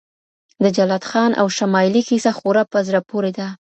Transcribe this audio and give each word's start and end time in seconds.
د 0.63 0.65
جلات 0.77 1.03
خان 1.09 1.31
او 1.41 1.47
شمایلې 1.57 2.01
کیسه 2.09 2.31
خورا 2.37 2.63
په 2.73 2.79
زړه 2.87 2.99
پورې 3.09 3.31
ده. 3.37 3.47